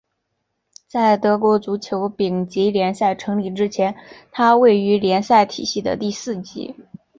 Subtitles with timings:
[0.87, 3.95] 在德国足球丙级联赛成立之前
[4.31, 6.75] 它位于联赛体系的第四级。